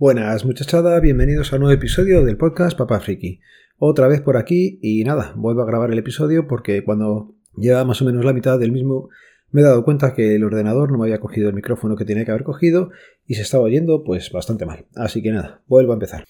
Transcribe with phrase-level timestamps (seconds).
[0.00, 3.40] Buenas muchachada, bienvenidos a un nuevo episodio del podcast Papá Friki.
[3.78, 8.00] Otra vez por aquí y nada, vuelvo a grabar el episodio porque cuando lleva más
[8.00, 9.08] o menos la mitad del mismo
[9.50, 12.24] me he dado cuenta que el ordenador no me había cogido el micrófono que tenía
[12.24, 12.90] que haber cogido
[13.26, 14.86] y se estaba oyendo pues bastante mal.
[14.94, 16.22] Así que nada, vuelvo a empezar.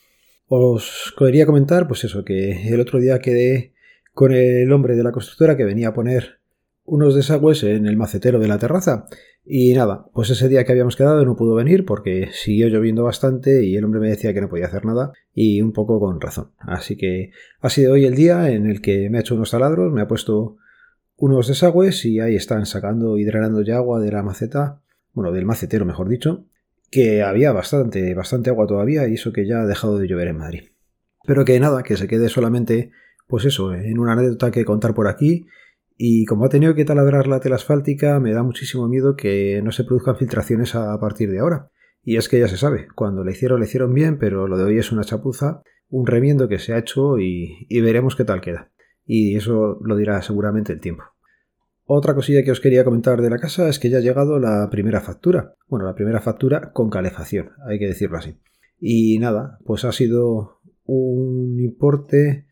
[0.47, 3.75] Os quería comentar pues eso, que el otro día quedé
[4.15, 6.38] con el hombre de la constructora que venía a poner
[6.89, 9.07] unos desagües en el macetero de la terraza
[9.45, 13.65] y nada, pues ese día que habíamos quedado no pudo venir porque siguió lloviendo bastante
[13.65, 16.53] y el hombre me decía que no podía hacer nada y un poco con razón.
[16.59, 19.93] Así que ha sido hoy el día en el que me ha hecho unos taladros,
[19.93, 20.57] me ha puesto
[21.17, 24.83] unos desagües y ahí están sacando y drenando ya agua de la maceta,
[25.13, 26.47] bueno, del macetero mejor dicho,
[26.91, 30.37] que había bastante, bastante agua todavía y eso que ya ha dejado de llover en
[30.37, 30.63] Madrid.
[31.25, 32.91] Pero que nada, que se quede solamente,
[33.27, 35.47] pues eso, en una anécdota que contar por aquí
[36.01, 39.73] y como ha tenido que taladrar la tela asfáltica, me da muchísimo miedo que no
[39.73, 41.73] se produzcan filtraciones a partir de ahora.
[42.05, 44.63] Y es que ya se sabe, cuando le hicieron, le hicieron bien, pero lo de
[44.63, 48.71] hoy es una chapuza, un remiendo que se ha hecho y, veremos qué tal queda.
[49.05, 51.03] Y eso lo dirá seguramente el tiempo.
[51.85, 54.69] Otra cosilla que os quería comentar de la casa es que ya ha llegado la
[54.71, 55.57] primera factura.
[55.67, 58.37] Bueno, la primera factura con calefacción, hay que decirlo así.
[58.79, 62.47] Y nada, pues ha sido un importe...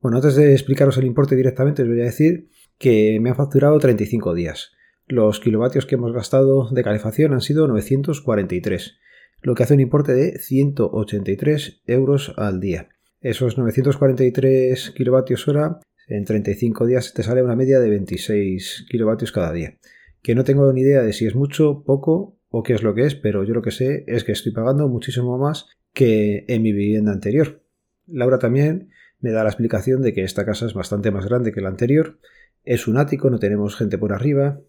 [0.00, 2.48] Bueno, antes de explicaros el importe directamente, os voy a decir
[2.82, 4.72] que me ha facturado 35 días.
[5.06, 8.98] Los kilovatios que hemos gastado de calefacción han sido 943,
[9.40, 12.88] lo que hace un importe de 183 euros al día.
[13.20, 19.52] Esos 943 kilovatios hora en 35 días te sale una media de 26 kilovatios cada
[19.52, 19.78] día.
[20.20, 23.02] Que no tengo ni idea de si es mucho, poco o qué es lo que
[23.02, 26.72] es, pero yo lo que sé es que estoy pagando muchísimo más que en mi
[26.72, 27.62] vivienda anterior.
[28.08, 28.90] Laura también
[29.20, 32.18] me da la explicación de que esta casa es bastante más grande que la anterior
[32.64, 34.60] es un ático, no tenemos gente por arriba,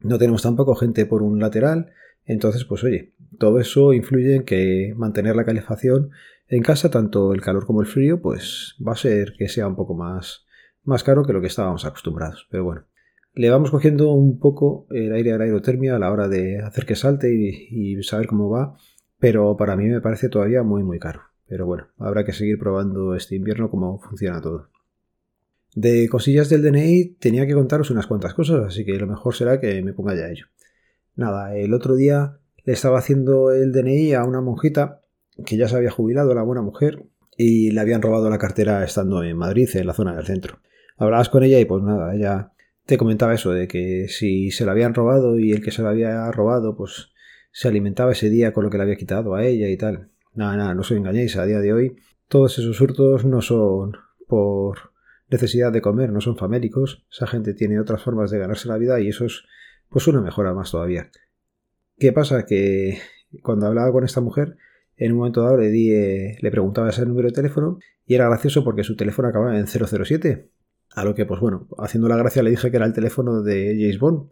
[0.00, 1.92] no tenemos tampoco gente por un lateral.
[2.24, 6.10] Entonces, pues oye, todo eso influye en que mantener la calefacción
[6.48, 9.76] en casa, tanto el calor como el frío, pues va a ser que sea un
[9.76, 10.46] poco más,
[10.84, 12.46] más caro que lo que estábamos acostumbrados.
[12.50, 12.84] Pero bueno,
[13.34, 16.86] le vamos cogiendo un poco el aire a la aerotermia a la hora de hacer
[16.86, 18.76] que salte y, y saber cómo va,
[19.18, 21.22] pero para mí me parece todavía muy muy caro.
[21.48, 24.68] Pero bueno, habrá que seguir probando este invierno cómo funciona todo.
[25.76, 29.60] De cosillas del DNI tenía que contaros unas cuantas cosas, así que lo mejor será
[29.60, 30.46] que me ponga ya ello.
[31.16, 35.02] Nada, el otro día le estaba haciendo el DNI a una monjita
[35.44, 37.04] que ya se había jubilado, la buena mujer,
[37.36, 40.60] y le habían robado la cartera estando en Madrid, en la zona del centro.
[40.96, 42.52] Hablabas con ella y pues nada, ella
[42.86, 45.90] te comentaba eso, de que si se la habían robado y el que se la
[45.90, 47.10] había robado, pues
[47.52, 50.08] se alimentaba ese día con lo que le había quitado a ella y tal.
[50.32, 51.96] Nada, nada, no os engañéis, a día de hoy
[52.28, 53.92] todos esos hurtos no son
[54.26, 54.95] por
[55.28, 59.00] necesidad de comer, no son famélicos, esa gente tiene otras formas de ganarse la vida
[59.00, 59.44] y eso es
[59.88, 61.10] pues una mejora más todavía.
[61.98, 62.44] ¿Qué pasa?
[62.46, 62.98] Que
[63.42, 64.56] cuando hablaba con esta mujer,
[64.96, 68.28] en un momento dado le, di, eh, le preguntaba ese número de teléfono y era
[68.28, 70.50] gracioso porque su teléfono acababa en 007.
[70.94, 73.76] A lo que, pues bueno, haciendo la gracia le dije que era el teléfono de
[73.78, 74.30] James Bond.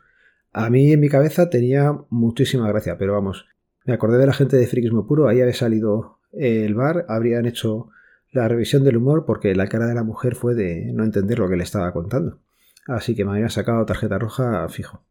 [0.53, 3.47] A mí en mi cabeza tenía muchísima gracia, pero vamos,
[3.85, 7.89] me acordé de la gente de Frikismo Puro, ahí había salido el bar, habrían hecho
[8.35, 11.49] la revisión del humor porque la cara de la mujer fue de no entender lo
[11.49, 12.41] que le estaba contando.
[12.87, 15.05] Así que me había sacado tarjeta roja fijo.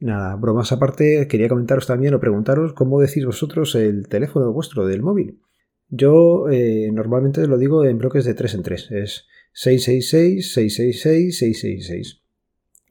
[0.00, 5.02] Nada, bromas aparte, quería comentaros también o preguntaros cómo decís vosotros el teléfono vuestro del
[5.02, 5.40] móvil.
[5.88, 8.90] Yo eh, normalmente lo digo en bloques de 3 en 3.
[8.90, 12.22] Es 666, 666, 666.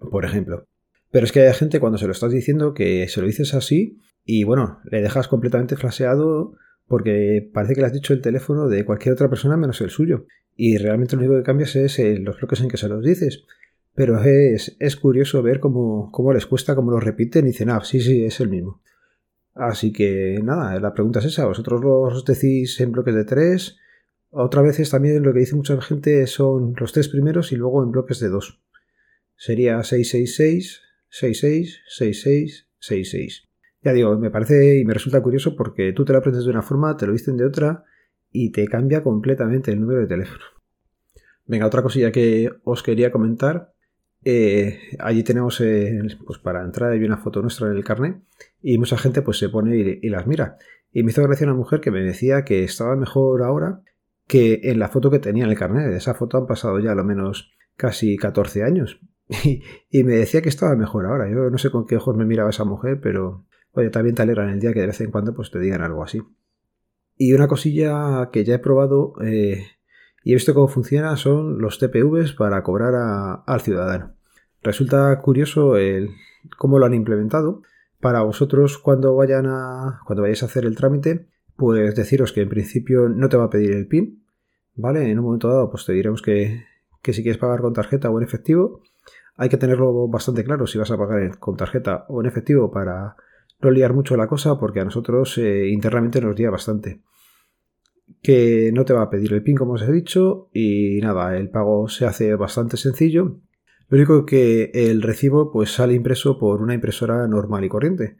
[0.09, 0.65] Por ejemplo.
[1.11, 3.99] Pero es que hay gente cuando se lo estás diciendo que se lo dices así
[4.25, 6.55] y bueno, le dejas completamente flaseado
[6.87, 10.25] porque parece que le has dicho el teléfono de cualquier otra persona menos el suyo.
[10.55, 13.45] Y realmente lo único que cambias es eh, los bloques en que se los dices.
[13.95, 17.81] Pero es, es curioso ver cómo, cómo, les cuesta, cómo lo repiten y dicen, ah,
[17.83, 18.81] sí, sí, es el mismo.
[19.53, 21.45] Así que nada, la pregunta es esa.
[21.45, 23.77] ¿Vosotros los decís en bloques de tres?
[24.29, 27.91] Otra vez también lo que dice mucha gente son los tres primeros y luego en
[27.91, 28.63] bloques de dos.
[29.35, 33.52] Sería 666, 66, 66, 66.
[33.83, 36.61] Ya digo, me parece y me resulta curioso porque tú te lo aprendes de una
[36.61, 37.83] forma, te lo dicen de otra
[38.31, 40.43] y te cambia completamente el número de teléfono.
[41.45, 43.73] Venga, otra cosilla que os quería comentar.
[44.23, 48.21] Eh, allí tenemos, eh, pues para entrar hay una foto nuestra en el carnet
[48.61, 50.57] y mucha gente pues se pone y, las mira.
[50.91, 53.81] Y me hizo gracia una mujer que me decía que estaba mejor ahora
[54.27, 55.89] que en la foto que tenía en el carnet.
[55.89, 58.99] De esa foto han pasado ya a lo menos casi 14 años.
[59.45, 61.29] Y, y me decía que estaba mejor ahora.
[61.29, 64.49] Yo no sé con qué ojos me miraba esa mujer, pero Oye, también te alegran
[64.49, 66.21] el día que de vez en cuando pues te digan algo así.
[67.17, 69.65] Y una cosilla que ya he probado eh,
[70.23, 72.93] y he visto cómo funciona son los TPVs para cobrar
[73.45, 74.15] al ciudadano.
[74.61, 76.09] Resulta curioso el,
[76.57, 77.61] cómo lo han implementado.
[77.99, 80.01] Para vosotros cuando vayan a.
[80.05, 83.49] cuando vayáis a hacer el trámite, pues deciros que en principio no te va a
[83.49, 84.23] pedir el PIN,
[84.75, 85.09] ¿vale?
[85.09, 86.65] En un momento dado, pues te diremos que,
[87.01, 88.81] que si quieres pagar con tarjeta o en efectivo,
[89.35, 93.15] hay que tenerlo bastante claro si vas a pagar con tarjeta o en efectivo para
[93.63, 97.01] no liar mucho la cosa, porque a nosotros eh, internamente nos lía bastante.
[98.21, 101.49] Que no te va a pedir el PIN, como os he dicho, y nada, el
[101.49, 103.39] pago se hace bastante sencillo.
[103.89, 108.17] Lo único que el recibo pues sale impreso por una impresora normal y corriente.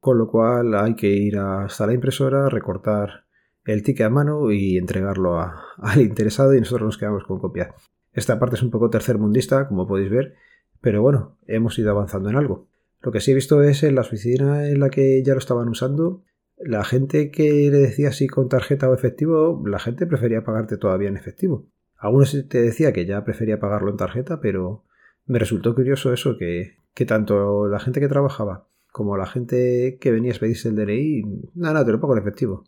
[0.00, 3.24] Con lo cual hay que ir hasta la impresora, recortar
[3.64, 5.40] el ticket a mano y entregarlo
[5.78, 7.74] al interesado y nosotros nos quedamos con copia.
[8.12, 10.34] Esta parte es un poco tercermundista, como podéis ver,
[10.80, 12.68] pero bueno, hemos ido avanzando en algo.
[13.04, 15.68] Lo que sí he visto es en la oficina en la que ya lo estaban
[15.68, 16.24] usando,
[16.56, 21.10] la gente que le decía si con tarjeta o efectivo, la gente prefería pagarte todavía
[21.10, 21.68] en efectivo.
[21.98, 24.84] Algunos te decía que ya prefería pagarlo en tarjeta, pero
[25.26, 30.10] me resultó curioso eso, que, que tanto la gente que trabajaba como la gente que
[30.10, 31.22] venía a pedirse el DNI,
[31.54, 32.64] nada, nada, te lo pago en efectivo.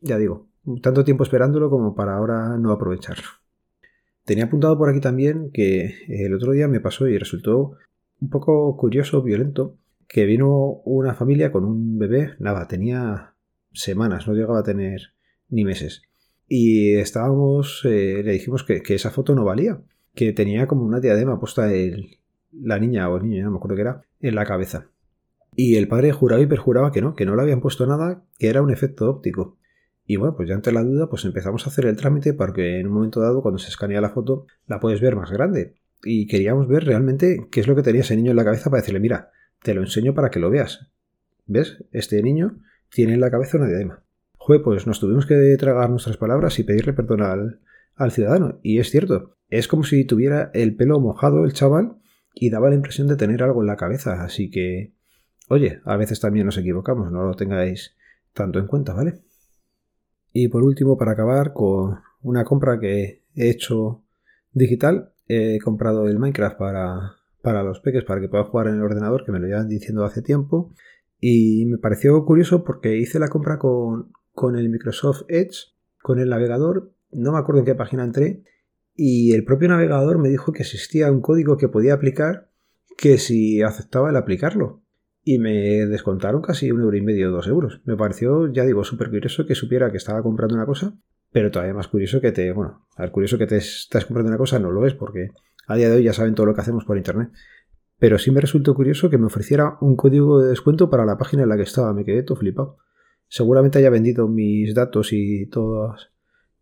[0.00, 0.48] Ya digo,
[0.80, 3.24] tanto tiempo esperándolo como para ahora no aprovecharlo.
[4.24, 7.72] Tenía apuntado por aquí también que el otro día me pasó y resultó
[8.22, 9.76] un poco curioso, violento,
[10.06, 13.34] que vino una familia con un bebé, nada, tenía
[13.72, 15.14] semanas, no llegaba a tener
[15.48, 16.02] ni meses.
[16.46, 19.82] Y estábamos, eh, le dijimos que, esa foto no valía,
[20.14, 22.18] que tenía como una diadema puesta el,
[22.52, 24.86] la niña o el niño, no me acuerdo qué era, en la cabeza.
[25.56, 28.48] Y el padre juraba y perjuraba que no, que no le habían puesto nada, que
[28.48, 29.56] era un efecto óptico.
[30.06, 32.86] Y bueno, pues ya ante la duda, pues empezamos a hacer el trámite porque en
[32.86, 35.74] un momento dado, cuando se escanea la foto, la puedes ver más grande.
[36.04, 38.80] Y queríamos ver realmente qué es lo que tenía ese niño en la cabeza para
[38.80, 39.30] decirle, mira,
[39.62, 40.90] te lo enseño para que lo veas.
[41.46, 41.84] ¿Ves?
[41.92, 42.58] Este niño
[42.90, 44.02] tiene en la cabeza una diadema.
[44.36, 47.60] Jue, pues nos tuvimos que tragar nuestras palabras y pedirle perdón al,
[47.94, 48.58] al ciudadano.
[48.62, 51.96] Y es cierto, es como si tuviera el pelo mojado el chaval
[52.34, 54.24] y daba la impresión de tener algo en la cabeza.
[54.24, 54.94] Así que,
[55.48, 57.94] oye, a veces también nos equivocamos, no lo tengáis
[58.32, 59.20] tanto en cuenta, ¿vale?
[60.32, 64.02] Y por último, para acabar, con una compra que he hecho
[64.52, 68.82] digital, he comprado el Minecraft para, para los peques, para que puedan jugar en el
[68.82, 70.72] ordenador, que me lo llevan diciendo hace tiempo.
[71.20, 76.30] Y me pareció curioso porque hice la compra con, con el Microsoft Edge, con el
[76.30, 78.42] navegador, no me acuerdo en qué página entré,
[78.94, 82.50] y el propio navegador me dijo que existía un código que podía aplicar
[82.96, 84.82] que si aceptaba el aplicarlo
[85.24, 87.80] y me descontaron casi un euro y medio dos euros.
[87.84, 90.94] Me pareció, ya digo, súper curioso que supiera que estaba comprando una cosa,
[91.32, 94.38] pero todavía más curioso que te, bueno, a ver, curioso que te estás comprando una
[94.38, 95.30] cosa no lo es porque
[95.66, 97.30] a día de hoy ya saben todo lo que hacemos por internet.
[97.98, 101.44] Pero sí me resultó curioso que me ofreciera un código de descuento para la página
[101.44, 102.78] en la que estaba, me quedé todo flipado.
[103.28, 105.96] Seguramente haya vendido mis datos y toda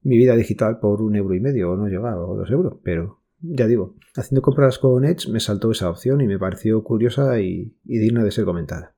[0.03, 3.21] mi vida digital por un euro y medio o no llegaba, o dos euros, pero
[3.43, 7.75] ya digo, haciendo compras con Edge me saltó esa opción y me pareció curiosa y,
[7.85, 8.95] digna de ser comentada.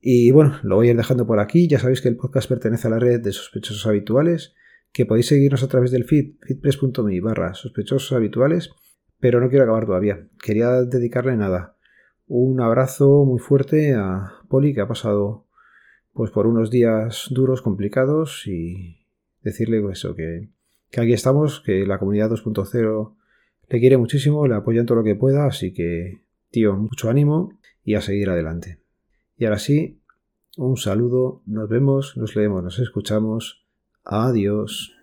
[0.00, 1.68] Y bueno, lo voy a ir dejando por aquí.
[1.68, 4.54] Ya sabéis que el podcast pertenece a la red de sospechosos habituales,
[4.96, 8.70] que podéis seguirnos a través del feed, feedpress.me barra sospechosos habituales,
[9.20, 10.26] pero no quiero acabar todavía.
[10.42, 11.76] Quería dedicarle nada.
[12.26, 15.44] Un abrazo muy fuerte a Poli, que ha pasado
[16.14, 19.04] pues por unos días duros, complicados, y
[19.42, 20.48] decirle eso, que,
[20.90, 23.14] que aquí estamos, que la comunidad 2.0
[23.68, 27.52] le quiere muchísimo, le apoya en todo lo que pueda, así que, tío, mucho ánimo
[27.84, 28.78] y a seguir adelante.
[29.36, 30.00] Y ahora sí,
[30.56, 33.66] un saludo, nos vemos, nos leemos, nos escuchamos.
[34.06, 34.95] Adiós.